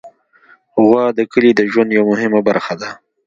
غوا 0.83 1.05
د 1.17 1.19
کلي 1.31 1.51
د 1.55 1.61
ژوند 1.71 1.89
یوه 1.97 2.05
مهمه 2.11 2.39
برخه 2.47 2.73
ده. 2.81 2.89